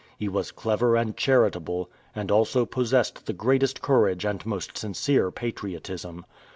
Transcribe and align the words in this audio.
He 0.17 0.27
was 0.27 0.51
clever 0.51 0.95
and 0.95 1.15
charitable, 1.15 1.87
and 2.15 2.31
also 2.31 2.65
possessed 2.65 3.27
the 3.27 3.33
greatest 3.33 3.83
courage 3.83 4.25
and 4.25 4.43
most 4.47 4.75
sincere 4.75 5.29
patriotism. 5.29 6.25